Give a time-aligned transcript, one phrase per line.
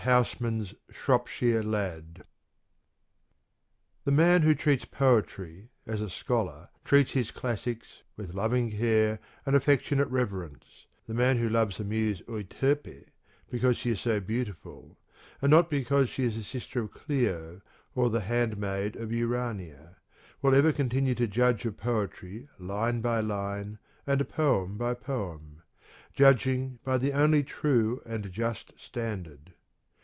[0.05, 2.23] HOUS MAN'S "SHROPSHIRE LAD"
[4.03, 9.55] THE man who treats poetry as a scholar treats his classics, with loving care and
[9.55, 13.09] affectionate reverence, the man who loves the muse Euterpe
[13.51, 14.97] because she is so beautiful,
[15.39, 17.61] and not because she is the sister of Clio
[17.93, 19.97] or the handmaid of Urania,
[20.41, 23.77] will ever continue to judge of poetry line by line
[24.07, 25.61] and poem by poem,
[26.15, 29.53] judging by the only true and just standard.